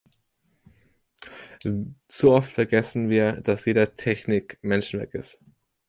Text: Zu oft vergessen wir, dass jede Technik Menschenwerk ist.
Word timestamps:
Zu 2.07 2.31
oft 2.31 2.51
vergessen 2.51 3.09
wir, 3.11 3.33
dass 3.41 3.65
jede 3.65 3.93
Technik 3.95 4.57
Menschenwerk 4.63 5.13
ist. 5.13 5.37